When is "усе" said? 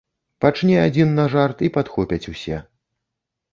2.35-2.57